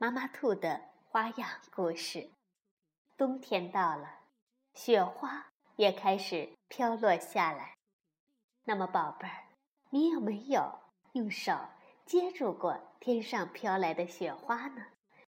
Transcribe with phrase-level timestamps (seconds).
[0.00, 0.80] 妈妈兔的
[1.10, 2.30] 花样故事。
[3.16, 4.08] 冬天到了，
[4.72, 7.74] 雪花也开始飘落下来。
[8.62, 9.48] 那么，宝贝儿，
[9.90, 10.72] 你有没有
[11.14, 11.52] 用手
[12.06, 14.86] 接住过天上飘来的雪花呢？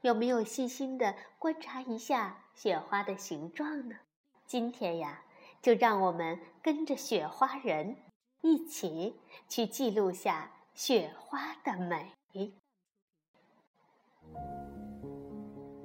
[0.00, 3.94] 有没有细心的观察一下雪花的形状呢？
[4.44, 5.22] 今天呀，
[5.62, 7.96] 就让我们跟着雪花人
[8.40, 12.12] 一起去记录下雪花的美。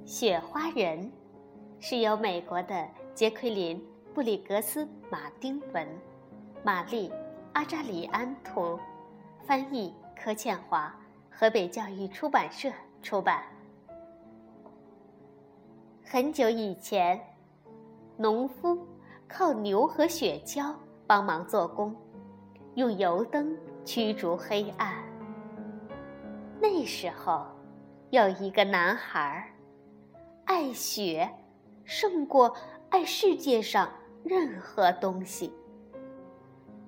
[0.04, 1.10] 雪花人
[1.80, 3.78] 是由美国的杰奎琳·
[4.14, 5.88] 布里格斯马丁文、
[6.62, 7.08] 玛丽·
[7.52, 8.78] 阿扎里安图，
[9.46, 10.94] 翻译柯倩华，
[11.30, 12.70] 河北教育出版社
[13.02, 13.42] 出版。
[16.04, 17.20] 很久以前，
[18.16, 18.78] 农夫
[19.26, 20.74] 靠牛和雪橇
[21.06, 21.94] 帮忙做工，
[22.74, 25.02] 用油灯驱逐黑暗。
[26.60, 27.46] 那时候，
[28.14, 29.44] 有一个男孩。
[30.44, 31.28] 爱雪，
[31.82, 32.56] 胜过
[32.88, 35.52] 爱世界上任何东西。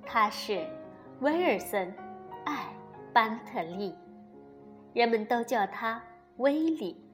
[0.05, 0.65] 他是
[1.19, 1.89] 威尔森·
[2.45, 2.73] 爱
[3.13, 3.93] 班特利，
[4.95, 6.01] 人们都叫他
[6.37, 7.05] 威利。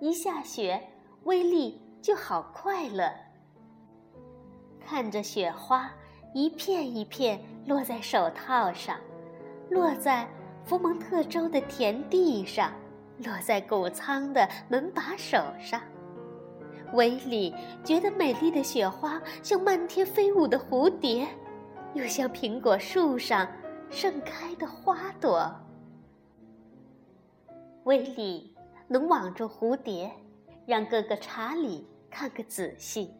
[0.00, 0.80] 一下雪，
[1.24, 3.12] 威利就好快乐。
[4.78, 5.90] 看着雪花
[6.32, 8.96] 一片一片落在手套上，
[9.68, 10.28] 落在
[10.64, 12.72] 福蒙特州的田地上。
[13.24, 15.80] 落在谷仓的门把手上，
[16.92, 21.26] 威利觉得美丽的雪花像漫天飞舞的蝴蝶，
[21.94, 23.46] 又像苹果树上
[23.90, 25.54] 盛开的花朵。
[27.84, 28.56] 威利
[28.88, 30.10] 能网住蝴蝶，
[30.66, 33.14] 让哥哥查理看个仔细。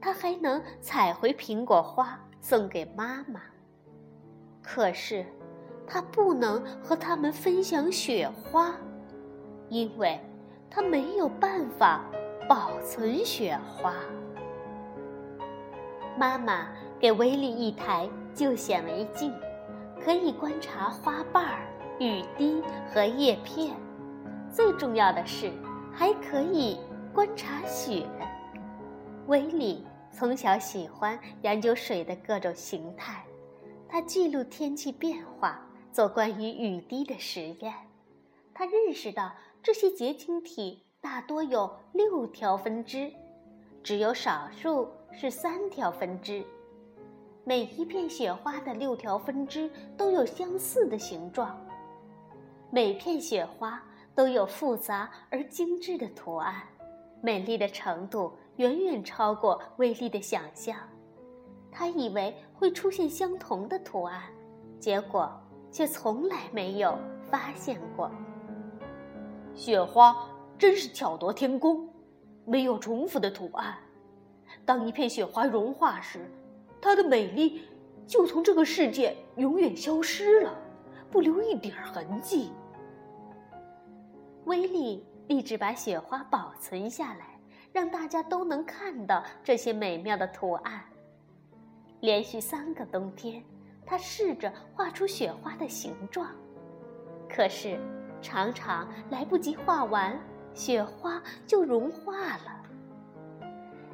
[0.00, 3.40] 他还能采回苹果花送给妈妈。
[4.62, 5.24] 可是，
[5.86, 8.74] 他不能和他们分享雪花。
[9.68, 10.20] 因为，
[10.70, 12.04] 他没有办法
[12.48, 13.94] 保存雪花。
[16.16, 16.68] 妈妈
[17.00, 19.34] 给威利一台旧显微镜，
[20.00, 21.66] 可以观察花瓣儿、
[21.98, 22.62] 雨滴
[22.92, 23.74] 和叶片。
[24.50, 25.52] 最重要的是，
[25.92, 26.78] 还可以
[27.12, 28.06] 观察雪。
[29.26, 33.24] 威利从小喜欢研究水的各种形态，
[33.88, 35.60] 他记录天气变化，
[35.90, 37.74] 做关于雨滴的实验。
[38.54, 39.32] 他认识到。
[39.66, 43.12] 这些结晶体大多有六条分支，
[43.82, 46.44] 只有少数是三条分支。
[47.42, 51.58] 每一片雪花的六条分支都有相似的形状，
[52.70, 53.82] 每片雪花
[54.14, 56.62] 都有复杂而精致的图案，
[57.20, 60.76] 美丽的程度远远超过威力的想象。
[61.72, 64.22] 他以为会出现相同的图案，
[64.78, 65.28] 结果
[65.72, 66.96] 却从来没有
[67.28, 68.08] 发现过。
[69.56, 70.14] 雪花
[70.58, 71.88] 真是巧夺天工，
[72.44, 73.74] 没有重复的图案。
[74.66, 76.30] 当一片雪花融化时，
[76.80, 77.62] 它的美丽
[78.06, 80.54] 就从这个世界永远消失了，
[81.10, 82.52] 不留一点痕迹。
[84.44, 87.40] 威力立志把雪花保存下来，
[87.72, 90.84] 让大家都能看到这些美妙的图案。
[92.00, 93.42] 连续三个冬天，
[93.86, 96.28] 他试着画出雪花的形状，
[97.26, 97.80] 可是。
[98.20, 100.18] 常常来不及画完，
[100.54, 102.62] 雪花就融化了。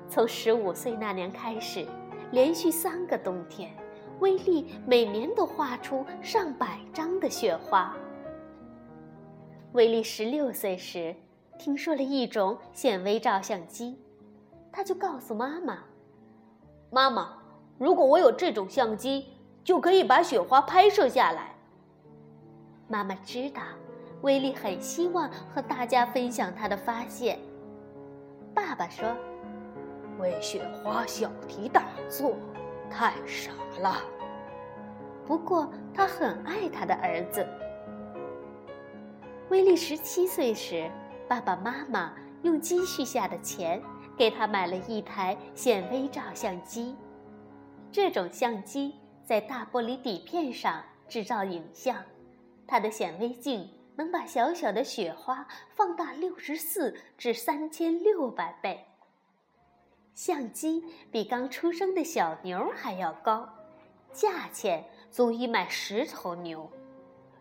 [0.08, 1.86] 从十五岁那年开始，
[2.30, 3.74] 连续三个冬天，
[4.20, 7.96] 威力每年都画出上百张的雪花。
[9.72, 11.14] 威力十六岁时，
[11.58, 13.98] 听说了一种显微照相机，
[14.70, 15.78] 他就告诉妈妈
[16.90, 17.38] ：“妈妈，
[17.78, 19.28] 如果我有这种相机，
[19.64, 21.54] 就可以把雪花拍摄下来。”
[22.86, 23.62] 妈妈知道。
[24.22, 27.38] 威利很希望和大家分享他的发现。
[28.54, 29.14] 爸爸说
[30.18, 32.36] ：“为雪花小题大做，
[32.90, 33.96] 太傻了。”
[35.26, 37.46] 不过他很爱他的儿子。
[39.50, 40.90] 威利十七岁时，
[41.28, 43.82] 爸爸妈妈用积蓄下的钱
[44.16, 46.96] 给他买了一台显微照相机。
[47.90, 48.94] 这种相机
[49.24, 51.96] 在大玻璃底片上制造影像，
[52.66, 53.68] 它的显微镜。
[53.96, 58.84] 能把小小的雪花放大六十四至三千六百倍。
[60.14, 63.48] 相机比刚出生的小牛还要高，
[64.12, 66.70] 价钱足以买十头牛。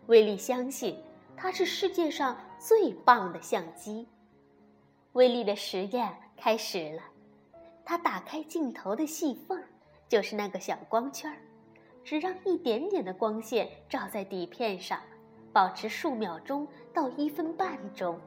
[0.06, 0.98] 威力相信
[1.36, 4.08] 它是世界上最棒的相机。
[5.12, 7.02] 威力的实验开始了，
[7.84, 9.62] 他打开镜头的细缝，
[10.08, 11.36] 就是那个小光圈儿，
[12.02, 14.98] 只让一点点的光线照在底片上，
[15.52, 18.18] 保持数秒钟到一分半钟。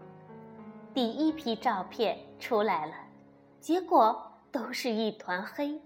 [0.93, 2.93] 第一批照片出来了，
[3.59, 4.31] 结果。
[4.51, 5.81] 都是一团黑，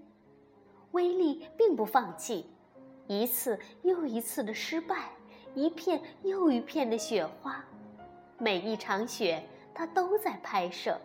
[0.91, 2.47] 威力并不放弃，
[3.07, 5.09] 一次又一次的失败，
[5.55, 7.65] 一片又一片的雪花，
[8.37, 9.43] 每一场雪
[9.73, 11.01] 他都在拍摄。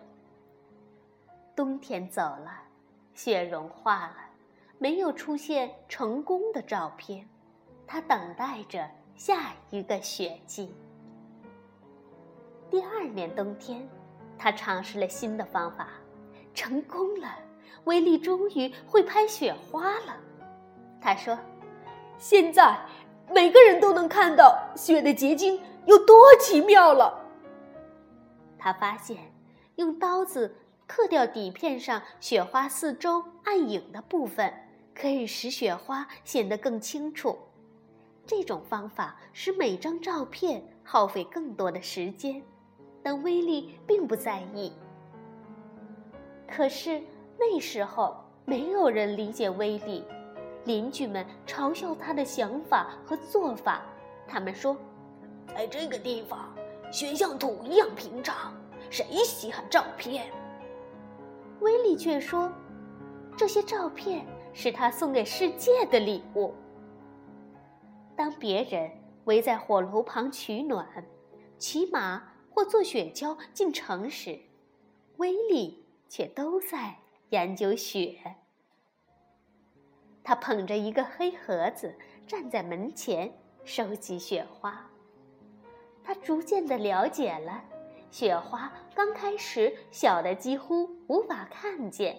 [1.56, 2.52] 冬天走了，
[3.14, 4.16] 雪融化了，
[4.76, 7.26] 没有出现成功的照片，
[7.86, 8.86] 他等待着
[9.16, 10.74] 下一个雪季。
[12.70, 13.88] 第二年冬天，
[14.36, 15.88] 他尝试了新的方法，
[16.52, 17.28] 成功了。
[17.84, 20.16] 威力终于会拍雪花了，
[21.02, 21.38] 他说
[22.16, 22.78] ：“现在
[23.30, 27.26] 每个人都能看到雪的结晶有多奇妙了。”
[28.58, 29.18] 他发现，
[29.76, 30.56] 用刀子
[30.86, 34.52] 刻掉底片上雪花四周暗影的部分，
[34.94, 37.38] 可以使雪花显得更清楚。
[38.26, 42.42] 这种方法使每张照片耗费更多的时间，
[43.02, 44.72] 但威力并不在意。
[46.48, 47.02] 可是。
[47.36, 50.04] 那时候没有人理解威力，
[50.66, 53.82] 邻居们嘲笑他的想法和做法。
[54.24, 54.76] 他们说
[55.52, 56.54] ：“在这个地方，
[56.92, 58.54] 雪像土一样平常，
[58.88, 60.26] 谁稀罕照片？”
[61.58, 62.50] 威力却说
[63.36, 66.54] ：“这些照片是他送给世界的礼物。”
[68.16, 68.90] 当别人
[69.24, 71.04] 围在火炉旁取暖、
[71.58, 74.38] 骑马或坐雪橇进城时，
[75.16, 76.96] 威力却都在。
[77.30, 78.16] 研究雪，
[80.22, 81.92] 他捧着一个黑盒子
[82.28, 83.32] 站在门前
[83.64, 84.88] 收集雪花。
[86.04, 87.64] 他逐渐的了解了，
[88.12, 92.16] 雪花刚开始小的几乎无法看见。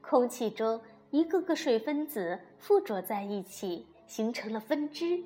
[0.00, 5.22] 空气中一个个水分子附着在一起，形成了分支。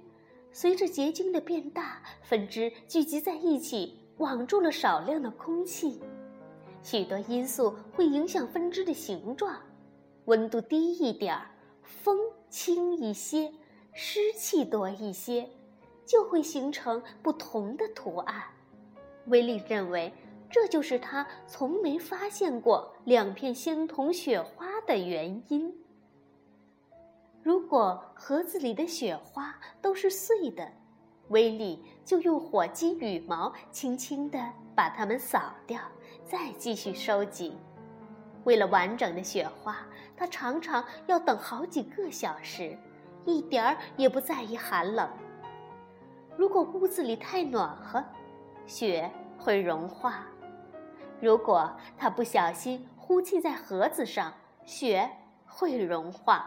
[0.52, 5.98] 随着结晶的变大，分支聚集在一起，网住了少量的空气。
[6.82, 9.58] 许多因素会影响分支的形状，
[10.26, 11.50] 温度低一点儿，
[11.82, 12.18] 风
[12.50, 13.50] 轻一些，
[13.94, 15.48] 湿气多一些，
[16.04, 18.44] 就会形成不同的图案。
[19.28, 20.12] 威利认为，
[20.50, 25.74] 这就是他从没发现过两片相同雪花的原因。
[27.44, 30.66] 如果盒子里的雪花都是碎的，
[31.28, 34.40] 威利就用火鸡羽毛轻轻地
[34.74, 35.78] 把它们扫掉。
[36.24, 37.58] 再继续收集。
[38.44, 39.76] 为了完整的雪花，
[40.16, 42.78] 他常常要等好几个小时，
[43.26, 45.06] 一点儿也不在意寒冷。
[46.38, 48.02] 如果屋子里太暖和，
[48.64, 50.12] 雪会融化；
[51.20, 54.32] 如果他不小心呼气在盒子上，
[54.64, 55.06] 雪
[55.46, 56.38] 会融化；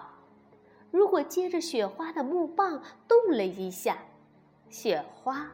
[0.98, 4.00] 如果接着雪花的木棒动了一下，
[4.68, 5.48] 雪花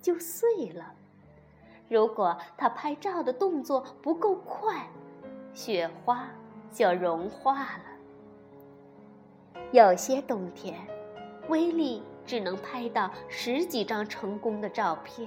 [0.00, 0.94] 就碎了。
[1.88, 4.86] 如果他拍照的动作不够快，
[5.52, 6.28] 雪花
[6.72, 7.82] 就融化了。
[9.72, 10.78] 有些冬天，
[11.48, 15.26] 威力只能拍到十几张成功的照片；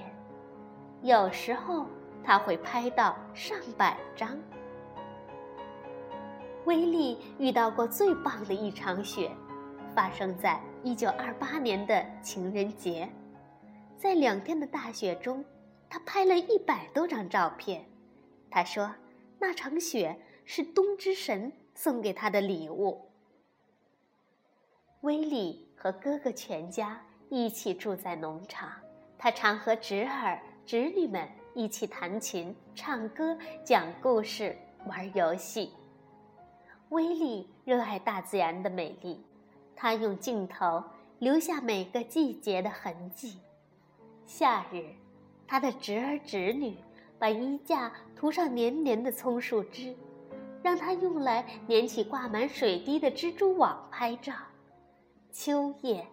[1.02, 1.86] 有时候
[2.24, 4.40] 他会拍到上百张。
[6.64, 9.30] 威力遇到过最棒的一场雪，
[9.98, 13.10] 发生在一九二八年的情人节，
[13.98, 15.44] 在两天的大雪中。
[15.90, 17.84] 他拍了一百多张照片，
[18.52, 18.94] 他说
[19.42, 23.10] ：“那场雪是冬之神送给他的礼物。”
[25.02, 28.70] 威利和哥哥全家一起住在农场，
[29.18, 35.72] 他常和侄儿、侄女们一起弹琴、唱歌、讲故事、玩游戏。
[36.90, 39.26] 威利热爱大自然的美丽，
[39.78, 40.84] 他用镜头
[41.20, 43.40] 留下每个季节的痕迹。
[44.26, 44.84] 夏日。
[45.50, 46.76] 他的侄儿侄女
[47.18, 49.96] 把衣架涂上黏黏的葱树枝，
[50.62, 54.34] 让他用来粘起挂满水滴的蜘蛛网拍照。
[55.32, 56.06] 秋夜，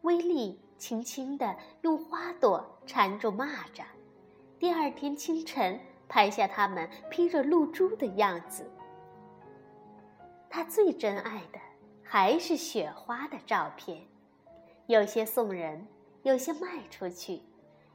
[0.00, 3.82] 威利轻轻地用花朵缠住蚂蚱。
[4.58, 5.78] 第二天清晨，
[6.08, 8.64] 拍下它们披着露珠的样子。
[10.48, 11.60] 他最珍爱的
[12.14, 14.02] 还是雪花的照片，
[14.86, 15.86] 有些送人，
[16.24, 17.40] 有些卖出去。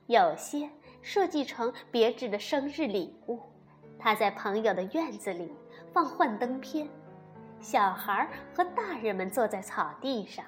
[0.08, 0.72] 有些
[1.04, 3.40] 设计成别致的生日礼物。
[4.00, 5.54] 他在朋友的院子里
[5.94, 6.90] 放幻灯片，
[7.60, 10.44] 小孩和大人们坐在草地上，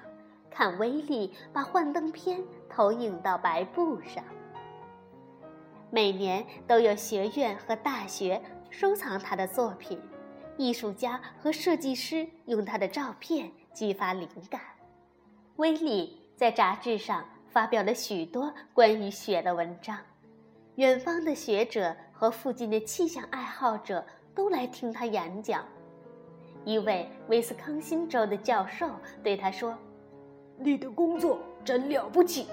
[0.50, 4.24] 看威利把幻灯片投影到白布上。
[5.92, 10.00] 每年都有学院和大学收藏他的作品，
[10.56, 14.60] 艺术家和设计师用他的照片激发灵感。
[15.56, 19.96] 威利在杂志上发表了许多关于雪的文章，
[20.74, 25.64] 远方的学者和附近的气象爱好者都来听他演讲。
[26.66, 28.86] 一位威斯康星州的教授
[29.22, 29.74] 对他说
[30.60, 32.48] ：“你的工作真了不起。”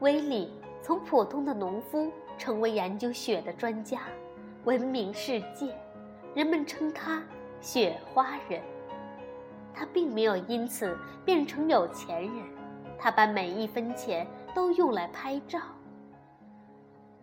[0.00, 0.52] 威利。
[0.82, 4.02] 从普通的农夫成为研究雪的专家，
[4.64, 5.74] 闻名世界，
[6.34, 7.22] 人们称他
[7.62, 8.60] “雪花人”。
[9.74, 12.44] 他并没有因此变成有钱人，
[12.98, 15.60] 他把每一分钱都用来拍照。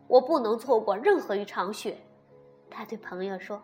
[0.08, 1.98] 我不能错过任何一场雪，
[2.70, 3.62] 他对朋友说：“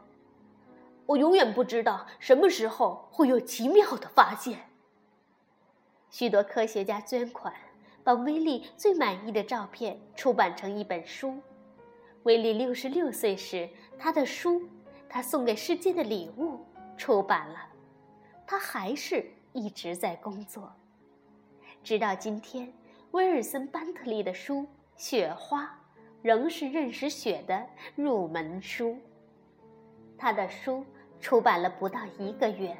[1.06, 4.70] 我永远不知道什么时候会有奇妙的发现。”
[6.12, 7.54] 许多科学家捐款。
[8.06, 11.42] 把威利最满意的照片出版成一本书。
[12.22, 14.60] 威利六十六岁时，他的书
[15.10, 16.52] 《他送给世界的礼物》
[16.96, 17.56] 出版了。
[18.48, 20.72] 他还是一直在工作，
[21.84, 22.72] 直到今天。
[23.12, 24.56] 威尔森·班特利的书
[24.98, 25.64] 《雪花》
[26.22, 28.98] 仍是认识雪的入门书。
[30.18, 30.84] 他的书
[31.22, 32.76] 出版了不到一个月，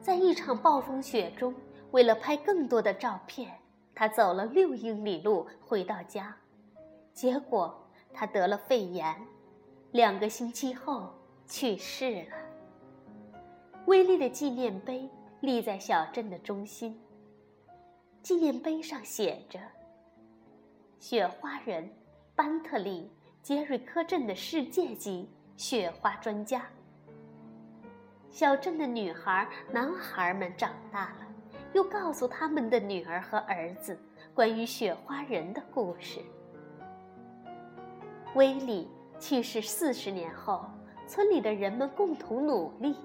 [0.00, 1.54] 在一场暴风雪中，
[1.90, 3.52] 为了拍更多的照片。
[3.94, 6.34] 他走了六英里路回到家，
[7.12, 9.14] 结果他得了肺炎，
[9.92, 11.12] 两个星期后
[11.46, 12.36] 去世了。
[13.86, 15.08] 威利的纪念碑
[15.40, 17.00] 立在小镇的中心。
[18.22, 19.60] 纪念碑上写着
[20.98, 21.88] ：“雪花人
[22.34, 23.02] 班特利·
[23.42, 26.66] 杰瑞科镇的世界级雪花专家。”
[28.30, 31.26] 小镇的女孩、男孩们长大了。
[31.72, 33.98] 又告诉他们的女儿和儿子
[34.32, 36.20] 关于雪花人的故事。
[38.34, 38.88] 威利
[39.20, 40.64] 去世四十年后，
[41.06, 42.96] 村里的人们共同努力，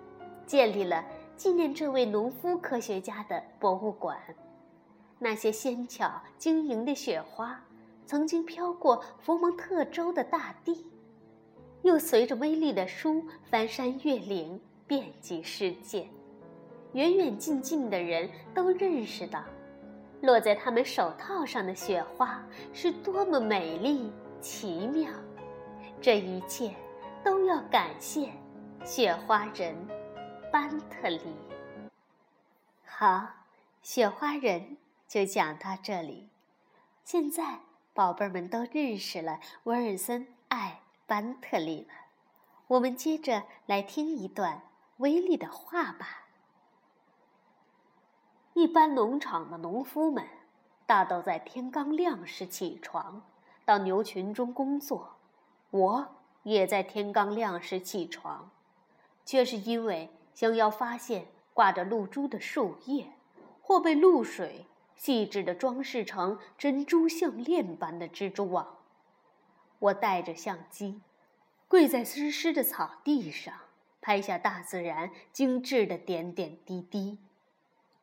[0.52, 1.02] 建立了
[1.38, 4.18] 纪念这位农夫科学家的博物馆。
[5.18, 7.58] 那些纤巧晶莹的雪花，
[8.06, 10.86] 曾经飘过佛蒙特州的大地，
[11.84, 16.06] 又随着威力的书翻山越岭，遍及世界。
[16.92, 19.42] 远远近近的人都认识到，
[20.20, 25.10] 落在他们手套上的雪花是多么美丽奇妙。
[26.02, 26.74] 这一切
[27.24, 28.30] 都要感谢
[28.84, 29.74] 雪花人
[30.52, 31.22] 班特利。
[32.86, 33.26] 好，
[33.82, 34.76] 雪花人
[35.08, 36.28] 就讲到这里。
[37.06, 37.60] 现在，
[37.94, 41.94] 宝贝儿们都认识了威尔森爱班特利了。
[42.68, 44.62] 我们接着来听一段
[44.98, 46.26] 威利的话吧。
[48.54, 50.28] 一般农场的农夫们，
[50.86, 53.22] 大都在天刚亮时起床，
[53.64, 55.16] 到牛群中工作。
[55.70, 56.08] 我
[56.44, 58.52] 也在天刚亮时起床，
[59.26, 63.14] 却是因为想要发现挂着露珠的树叶，
[63.62, 68.78] 或被露水细致地装饰成珍珠项链般的蜘蛛网。
[69.80, 71.02] 我带着相机，
[71.68, 73.54] 跪在湿湿的草地上，
[74.00, 77.20] 拍下大自然精致的点点滴滴。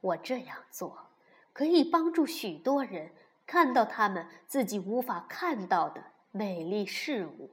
[0.01, 1.07] 我这样做，
[1.53, 3.13] 可以帮助许多人
[3.47, 7.51] 看到他们自己无法看到的美丽事物。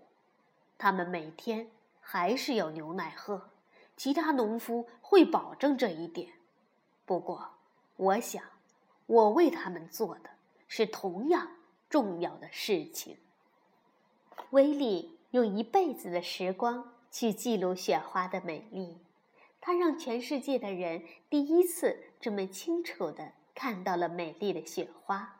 [0.78, 3.50] 他们每天还是有牛奶喝，
[3.98, 6.34] 其他农夫会保证这一点。
[7.06, 7.50] 不过，
[7.96, 8.44] 我想，
[9.06, 10.30] 我为他们做的
[10.68, 11.52] 是同样
[11.90, 13.18] 重要的事情。
[14.52, 18.98] 威利用一辈子的时光去记录雪花的美丽。
[19.62, 25.40] 他让全世界的人第一次这么清楚地看到了美丽的雪花，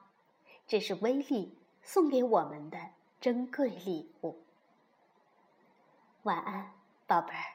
[0.68, 2.80] 这是威力送给我们的
[3.22, 4.40] 珍贵礼物。
[6.24, 6.72] 晚安，
[7.06, 7.55] 宝贝儿。